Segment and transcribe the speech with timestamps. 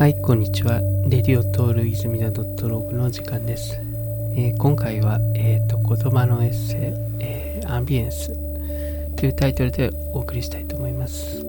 [0.00, 0.80] はい、こんにちは。
[1.04, 3.78] レディオトール泉田ドットログの時間です。
[4.34, 8.34] えー、今回は、えーと、言葉のエッセイ、えー、アンビエンス
[9.16, 11.42] というタイトルでお送りしたいと思います。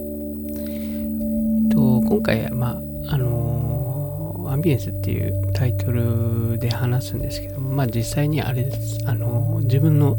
[1.72, 2.72] と今回は、ま
[3.08, 9.00] あ、あのー、アンビエンスっていうタイトルで話すんですけども、まあ実際にあれです。
[9.06, 10.18] あのー、自分の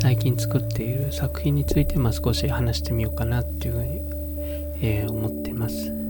[0.00, 4.00] 最近作っている作品について、まあ少し話してみようかなっていうふうに、
[4.80, 6.07] えー、思っています。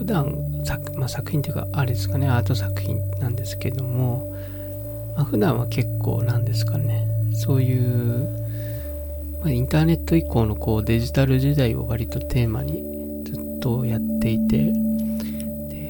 [0.00, 4.34] 普段作,、まあ、作品というか、あれですかね、アート作品なんですけども、
[5.14, 8.26] まあ、普段は結構なんですかね、そういう、
[9.42, 12.82] まあ、インターネット以降のこうデジタル時代を割とテーマに
[13.26, 14.72] ずっとやっていて、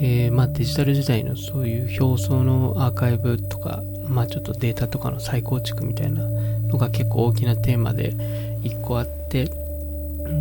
[0.01, 6.29] で、まあ、デジタル時代のそういう表層のアーカイブとか、まあ、ちょっとデータとかの再構築みたいな
[6.67, 8.17] のが結構大きなテーマで
[8.65, 9.45] 一個あって、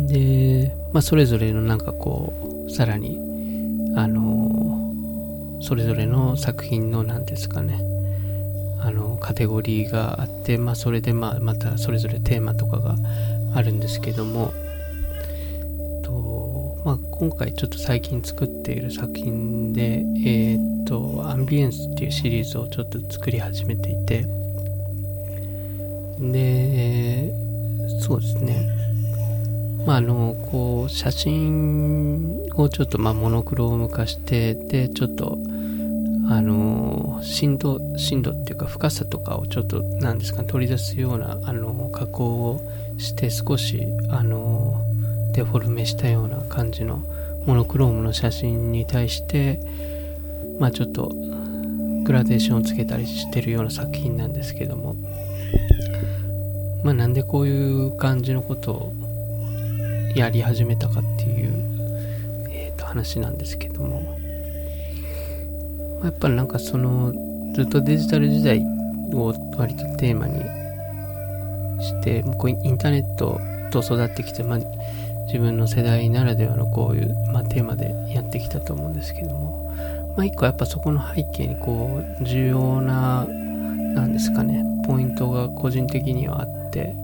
[0.08, 3.29] で、まあ、それぞれのなんかこう、さらに、
[3.96, 7.80] あの、それぞれの作品の何ですかね、
[8.80, 12.96] あの、カテゴリーがあって、まあ、それでまあ、またそれぞれテーマとかが
[13.54, 14.52] あるんですけども、
[16.02, 24.26] と、まあ、今回ちょっと最近作っている作品で、えー、っと、アンビエンスっていうシリーズをちょっと作り始めていて、
[26.20, 27.32] で、
[28.00, 28.79] そうですね、
[29.86, 35.38] まあ、あの、こう、写真をちょっと、まあ、モノクローム化して、で、ちょっと、
[36.28, 42.60] あの、振動、振動っていうか深さとかをちょっと、なんですか、取り出すような、あの、加工を
[42.98, 44.84] して少し、あの、
[45.32, 47.04] デフォルメしたような感じの
[47.46, 49.60] モノクロームの写真に対して、
[50.58, 51.10] まあちょっと、
[52.04, 54.94] グラデーションをつけたりしてるような作品なんですけども、
[56.84, 58.92] まあなんでこういう感じのことを
[60.14, 64.18] やり始めたかっていう、えー、と話なんですけども、
[66.02, 67.12] やっぱりなんかその
[67.54, 68.64] ずっとデジタル時代
[69.12, 70.40] を割とテーマに
[71.82, 73.40] してこうインターネット
[73.70, 74.58] と育ってきて、まあ、
[75.26, 79.72] 自分の世代ならではのこういう、まあ、テーマでやってきたと思うんですけども、
[80.16, 83.26] まあ、一個やっぱそこの背景にこう重要な
[83.94, 86.94] なんですかねポイントが個人的にはあって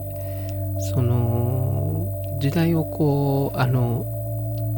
[0.93, 1.86] その
[2.39, 4.05] 時代をこうあの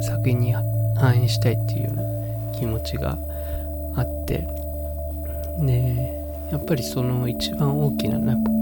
[0.02, 0.54] 作品に
[0.96, 2.04] 反映したいっていうような
[2.58, 3.18] 気持ちが
[3.96, 4.48] あって
[5.60, 6.20] で
[6.52, 8.20] やっぱりその一番大きな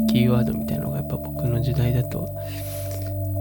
[0.07, 2.27] キーワードみたいなのがやっぱ僕の時代だと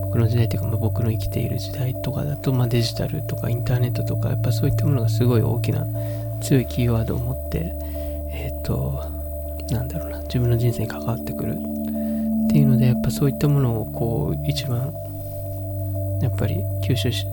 [0.04, 5.86] 僕の時代っていうか、ま、僕の生きている時代とかだと、まあ、デジタルとかインターネットとかやっぱそういったものがすごい大きな
[6.40, 7.74] 強いキーワードを持って
[8.30, 9.02] えっ、ー、と
[9.70, 14.94] なんだろうな自分の人生に関わってくるっていうのでやっぱそういったものをこう一番
[16.20, 17.26] やっぱり吸収し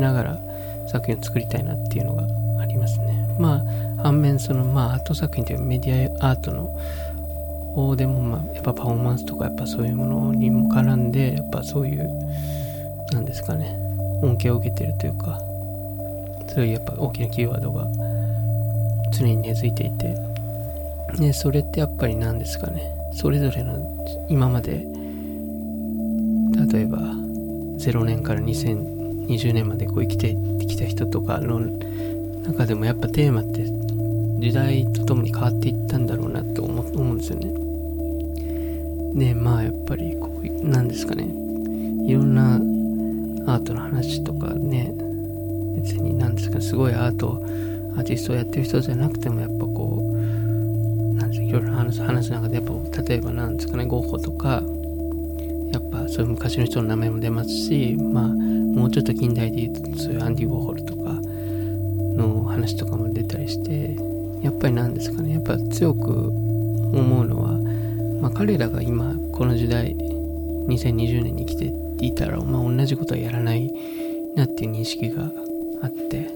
[0.00, 0.40] ながら
[0.86, 2.26] 作品を作りたいなっていうのが
[2.60, 3.28] ありますね。
[3.38, 3.64] ま
[3.98, 6.78] あ、反面その、まあ、アート作品というメディアアートの
[7.74, 12.08] 方でも、まあ、やっぱパフォーマンスとか、やっぱそういうものにも絡んで、やっぱそういう、
[13.12, 13.76] なんですかね、
[14.22, 15.40] 恩恵を受けてるというか、
[16.48, 17.86] そういうやっぱ大きなキーワードが
[19.12, 20.16] 常に根付いていて、
[21.18, 22.82] で、それってやっぱり何ですかね、
[23.12, 24.86] それぞれの今まで、
[26.72, 26.98] 例えば、
[27.88, 30.36] 0年から2020年までこう生きて
[30.66, 31.60] きた人とかの
[32.44, 33.64] 中でもやっぱテーマって
[34.40, 37.52] 時代とともに変わっていったんだろうなって思うんですよね。
[39.14, 41.24] で、まあやっぱりこう、なんですかね、
[42.06, 42.56] いろんな
[43.52, 44.94] アートの話とかね、
[45.76, 47.42] 別に何ですか、すごいアート、
[47.96, 54.62] アーティストをやってる人じゃなくてもやっぱこう、なんですか、いろいろ話す話の中でやっぱ、例えばなんですかね、ゴッホとか、
[55.72, 61.20] やっぱそういう昔の人の名前も出ますし、まあ、もうちょっと近代で言うと、そういうアンディ・ウォーホルとか
[62.16, 63.96] の話とかも出たりして、
[64.42, 67.52] やっぱり何ですかね、やっぱ強く思うのは、
[68.20, 69.96] まあ、彼らが今、この時代、
[70.68, 71.72] 2020年に来て
[72.04, 73.70] いたら、まあ、同じことはやらない
[74.36, 75.30] なっていう認識が
[75.82, 76.28] あって、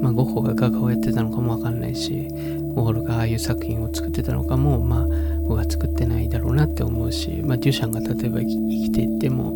[0.00, 5.06] まあ、ゴッホが画家をやってたのかもわかんないし、ウォーホルがああいう作品を作ってたのかも、まあ、
[5.46, 9.52] 僕は作ってないだろうなって思うし、まあ、デュシャンが例えば生きていっても、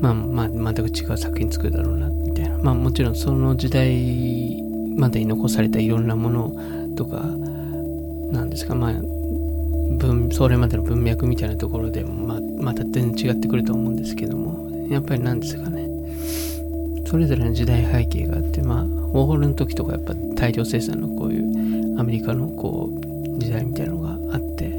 [0.00, 2.56] まあ、まあ、全く違う作品作るだろうな、みたいな。
[2.58, 4.62] まあ、もちろんその時代
[4.96, 6.52] までに残されたいろんなもの
[6.96, 7.22] とか、
[8.32, 8.92] なんですか、まあ、
[9.98, 15.86] 文、それまでの文脈みたいなところでも、まあ、また全然違ってくると思うんですけども、やっぱりなんですかね。
[17.06, 24.70] それぞれの時代背景があって、まあ、ウォーホルの時とかやっぱ大量生産のこういうアメリカのこう時代みたいなのがあって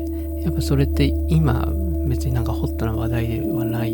[0.44, 1.66] やっぱそれって今
[2.08, 3.94] 別になんかホットな話題ではない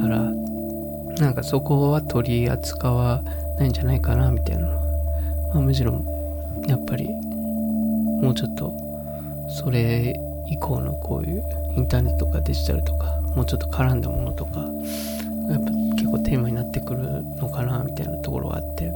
[0.00, 0.32] から
[1.18, 3.22] なんかそこは取り扱わ
[3.58, 4.66] ないんじゃないかなみたいな、
[5.52, 6.04] まあ、むしろ
[6.68, 7.08] やっぱり
[8.20, 8.72] もうちょっと
[9.48, 10.14] それ
[10.46, 11.42] 以降のこういう
[11.76, 14.60] インターネットとかデジタルとかもうちょっと絡んだものとか
[15.50, 18.92] やっぱ結構テーマになってくるのかなみたいなところがあって、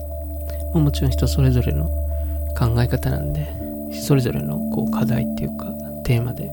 [0.73, 1.87] まあ、もちろん人それぞれの
[2.57, 3.62] 考え方なんで
[4.03, 5.67] それぞれのこう課題っていうか
[6.05, 6.49] テーマで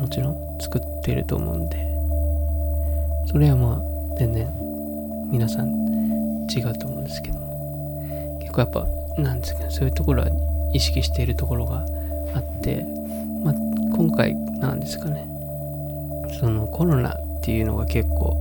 [0.00, 1.92] もちろん作ってると思うんで。
[3.26, 4.48] それはまあ全然
[5.30, 8.38] 皆さん違うと思うんですけども。
[8.40, 8.86] 結構やっぱ
[9.20, 10.28] なんですかねそういうところは
[10.74, 11.84] 意識しているところが
[12.34, 12.84] あって、
[13.42, 13.54] まあ、
[13.94, 15.26] 今回なんですかね。
[16.38, 18.36] そのコロナっていうのが結構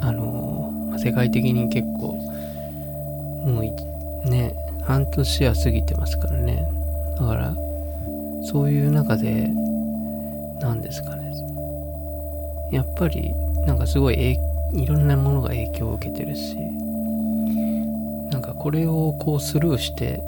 [0.00, 2.14] あのまあ、世界的に結構
[3.44, 3.60] も
[4.24, 4.54] うね
[4.88, 6.66] 半年は過ぎてますからね。
[7.18, 7.54] だから
[8.42, 9.50] そういう中で
[10.60, 11.30] 何ですかね。
[12.72, 13.34] やっぱり
[13.66, 14.38] なんかすごい
[14.72, 16.56] いろんなものが影響を受けてるし
[18.30, 20.22] なんかこれをこうスルーして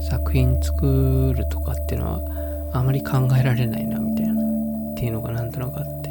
[0.00, 4.32] 作品作るとかっていうのはあまり考えられないなみたいな
[4.92, 6.08] っていうのがなんとなくあって。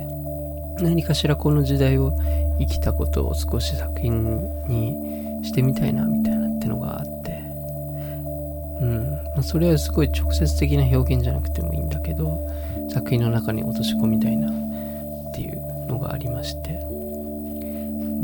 [0.79, 2.13] 何かしらこの時代を
[2.59, 7.16] 生きたことを少し作品にしてみたいなみたいなってのがあって。
[9.37, 12.39] まあ、それはすごい直接的な表現じゃなくてもいいんだけど
[12.91, 14.51] 作品の中に落とし込みたいなっ
[15.35, 16.79] ていうのがありまして。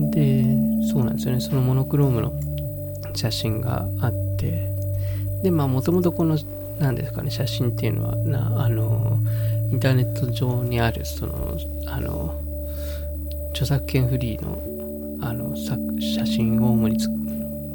[0.09, 0.43] で
[0.91, 1.39] そうなんですよね。
[1.39, 2.33] そのモノクロームの
[3.13, 4.73] 写真があって。
[5.43, 6.35] でまあもともとこの
[6.79, 9.19] 何ですかね写真っていうのはなあの
[9.71, 11.55] インターネット上にあるその
[11.85, 12.41] あの
[13.51, 14.57] 著作権フリーの
[15.21, 16.97] あの写真を主に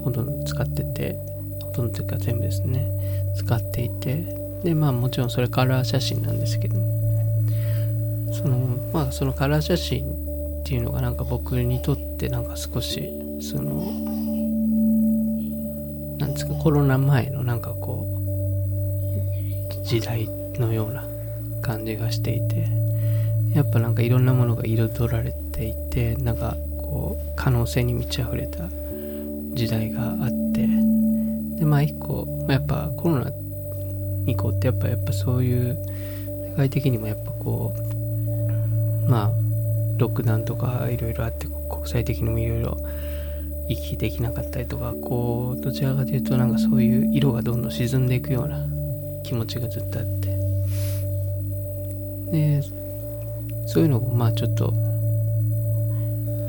[0.02, 1.37] ほとんど使ってて。
[1.78, 2.90] とんどというか全部ですね。
[3.36, 4.24] 使っていて。
[4.64, 6.76] でまあもちろんそれカラー写真なんですけど。
[8.32, 8.58] その
[8.92, 10.04] まあそのカラー写真
[10.60, 13.08] っていうのがなんか僕にとってなんか少し
[13.40, 13.92] その
[16.18, 18.06] なんですかコロナ前のなんかこ
[19.72, 20.28] う時代
[20.58, 21.04] のような
[21.62, 22.66] 感じがしていて。
[23.54, 28.68] やっぱなんかいろんなものが彩られていてなんかこう可能性に満ち溢れた
[29.54, 30.68] 時代があって。
[31.58, 33.32] でまあ一個、まあ、やっぱコロナ
[34.26, 35.78] 以降ってやっぱやっぱそういう
[36.50, 39.32] 世界的にもやっぱこうまあ
[39.98, 42.78] ロックダウンとかいろいろあって国際的にもいろいろ
[43.68, 48.64] 行きできなかったりとかこうどちらかというとなんかそういう色がどんどん沈んでいくような
[49.24, 50.38] 気持ちがずっとあって。
[52.30, 52.62] で
[53.66, 54.72] そういうのをまあちょっと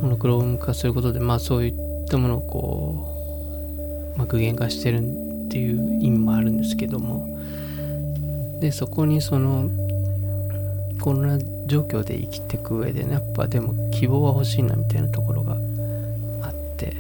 [0.01, 1.73] モノクローム化することでまあそういっ
[2.07, 3.18] たものをこう、
[4.15, 7.27] ま、具現化してるっていう意味もあるんですけども。
[8.59, 9.69] でそこにその
[10.99, 15.53] こんな状況で生きていく上でねやっぱでも希望は欲しいなみたいなところが
[16.41, 16.93] あって。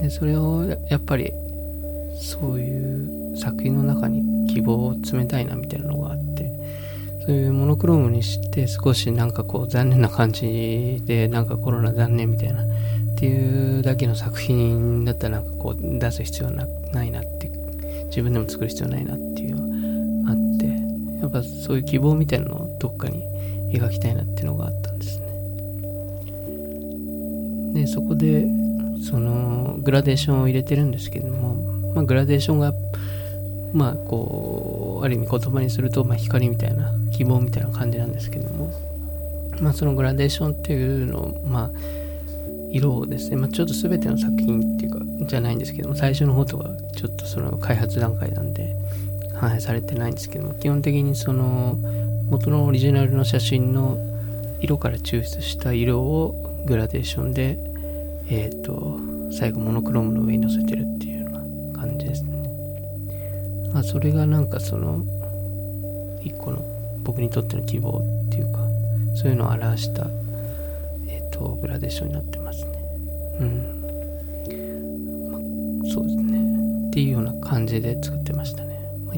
[0.00, 1.32] でそれをやっぱり
[2.18, 6.24] そういう作品の中に希望を詰めたいなみたいなのがあって。
[7.26, 12.66] そういうモノクロームにして少しなんかこう残念な感じでなんかコロナ残念みたいな
[13.24, 17.50] っていうだけの作品だったらなんかこう出す必要なないなって
[18.06, 20.66] 自分でも作る必要ないなっていうのがあって
[21.22, 23.24] やっぱそういう希望みたいなのをどっかに
[23.72, 25.26] 描きたいなっていうのがあったんですね。
[27.72, 28.46] でそこで
[29.08, 31.54] そのグラデーションを入れてるんですけども、
[31.94, 32.74] まあ、グラデーションが
[33.72, 38.70] まあこうある意味言葉にすると、まあ、光みたいな希望みたいな感じなんですけども
[39.60, 42.03] まあそのグラデーションっていうのをまあ
[42.74, 48.76] 色をですね、まあ、ちょっと全ての作品っていうかじゃないんですけども最初の方とはちょっとその開発段階なんで
[49.34, 51.78] 反映されてないんですけども基本的にその
[52.28, 53.98] 元のオリジナルの写真の
[54.60, 57.58] 色から抽出した色をグラデーションで
[58.28, 58.98] えっ、ー、と
[59.30, 61.30] 最後モノクロームの上に乗せてるっていうよう
[61.72, 62.34] な感じですね。
[63.74, 65.04] あそれがなんかその
[66.22, 66.64] 一個の
[67.02, 68.60] 僕にとっての希望っていうか
[69.14, 70.06] そういうのを表した、
[71.34, 72.70] とグラデーションになってますね。
[73.40, 73.82] うん。
[75.30, 75.38] ま
[75.92, 76.38] そうですね。
[76.88, 79.14] っていうような感じで作ってましたね、ま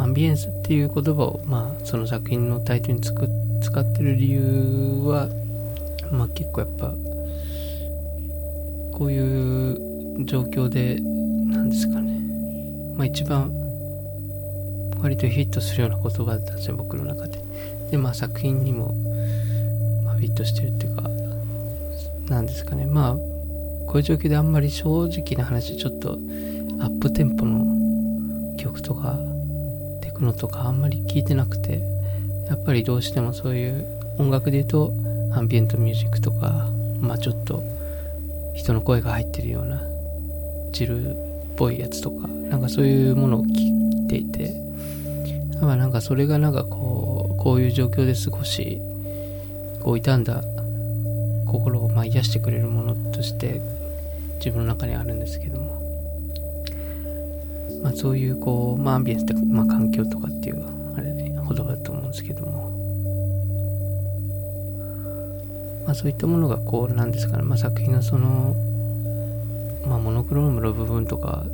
[0.00, 3.28] あ、アンビエンスっていう言葉をまあその作品のタイトルにつく
[3.62, 5.28] 使ってる理由は
[6.10, 6.94] まあ結構やっぱ
[8.92, 12.18] こういう状況で何ですかね。
[12.96, 13.52] まあ一番
[15.02, 17.38] 割とヒットするような言葉だったんですよ僕の中で。
[17.90, 18.94] でまあ作品にも、
[20.26, 21.02] まあ、フィットしてるっていうか
[22.28, 22.86] なんですかね。
[22.86, 23.16] まあ
[23.86, 26.18] こういう状況であんまり正直な話ちょっと
[26.80, 27.64] アップテンポの
[28.56, 29.18] 曲とか
[30.02, 31.82] テクノとかあんまり聞いてなくて
[32.48, 33.86] やっぱりどうしてもそういう
[34.18, 34.92] 音楽で言うと
[35.32, 36.68] アンビエントミュージックとか、
[37.00, 37.62] まあちょっと
[38.54, 39.82] 人の声が入ってるような
[40.72, 41.16] ジルっ
[41.56, 44.54] ぽいやつとか、なんかそういうものを聞いていて、
[45.54, 48.80] だからなんかそれがなんかこう、こういう状況で少し、
[49.86, 50.42] こう傷んだ。
[51.46, 53.60] 心をまあ癒してくれるものとして
[54.38, 55.80] 自分の中にあるんですけども、
[57.84, 60.66] まあそういうこう、まあアンビエンスって、まあ環境とかっていう、
[60.96, 62.72] あれね、言葉だと思うんですけども、
[65.86, 68.56] まあそういったものがこう、なんですかね、まあ作品のその、
[69.86, 71.44] まあモノクロームの部分とか、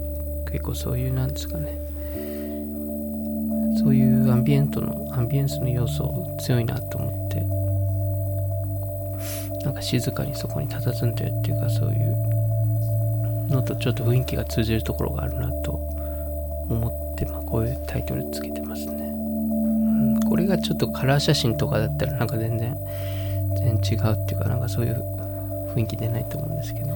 [0.51, 1.79] 結構そういうなんですかね、
[3.79, 7.52] そういうアンビエントの、アンビエンスの要素強いなと思って、
[9.65, 12.33] なんか静かにそこに佇んでるっていうかそういう
[13.49, 15.73] のとちょっと雰囲気が通じるところがあるなと
[16.69, 19.11] 思って、まあ、こういうタイトルつけてますね、う
[20.19, 22.77] ん、これがちょっとカラー写真とかだったらなんか全然
[23.57, 25.03] 全然違うっていうかなんかそういう
[25.75, 26.95] 雰囲気出ないと思うんですけど、うん。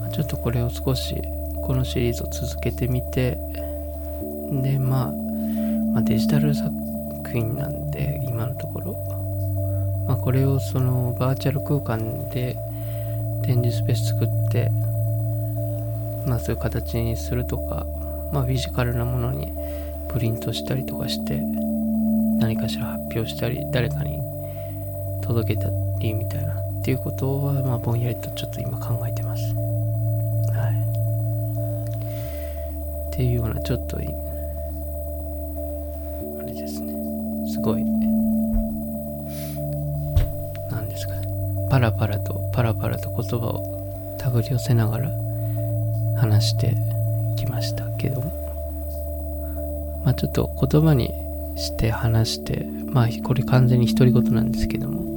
[0.00, 1.22] まあ、ちょっとこれを少し
[1.62, 3.38] このシリーズを続けてみて
[4.50, 5.12] で、まあ、
[5.92, 6.72] まあデジタル作
[7.30, 9.17] 品なんで今のところ。
[10.08, 12.56] まあ、これをそのバーチャル空間で
[13.42, 14.70] 展示スペース作って、
[16.26, 17.86] まあ、そういう形にするとか、
[18.32, 19.52] まあ、フィジカルなものに
[20.08, 21.42] プリントしたりとかして
[22.38, 24.18] 何かしら発表したり誰かに
[25.22, 29.42] 届けたりみたいなっていうことは、まあ、ぼんやりとちょっと今考えてます。
[30.54, 30.74] はい。
[33.08, 34.00] っていうようなちょっと
[41.70, 45.10] パラパラとパラパラと言葉を手繰り寄せながら
[46.16, 46.74] 話して
[47.34, 48.20] いきましたけど。
[48.20, 48.48] も
[50.04, 51.12] まあちょっと言葉に
[51.56, 55.08] して話してまあこれ完全に独り言なんですけども。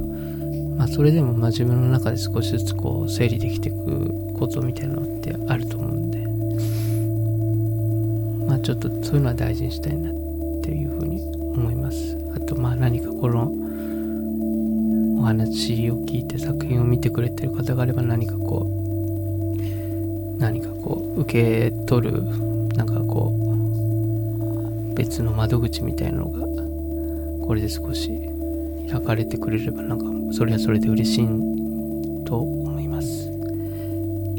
[0.76, 6.26] まあそれでもまあ自分の中で少しずつこう整理できていくことみたいなのってあると思うんで。
[8.46, 10.21] まあちょっとそういうのは大事にしたいなって
[15.52, 22.22] お話を聞いて作品を見てくれてる方があれば何かこう何かこう受け取る
[22.74, 23.36] なんかこ
[24.90, 28.10] う別の窓口みたいなのがこれで少し
[28.90, 31.26] 開かれてくれればなんかそれはそれで嬉しい
[32.24, 33.28] と思います。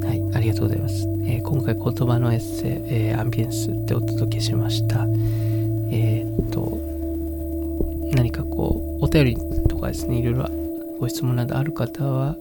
[0.04, 5.06] はいありがとうございます、えー、今回言葉のエッセイ、えー、アンビエンスでお届けしました。
[5.92, 6.82] えー、っと
[8.16, 9.38] 何かこうお便り
[9.70, 10.63] とかですねいろいろ
[11.04, 12.38] ご質問などある方は、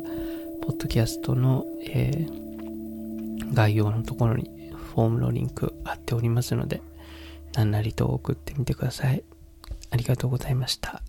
[0.60, 6.80] ポッドキャストの、えー、概要のところにフォームのリンク貼っておりますので、
[7.54, 9.24] 何なりと送ってみてください。
[9.90, 11.02] ありがとうございました。